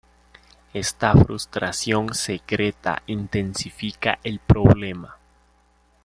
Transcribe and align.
Esta 0.73 1.13
frustración 1.13 2.15
secreta 2.15 3.03
intensifica 3.05 4.17
el 4.23 4.39
problema. 4.39 5.19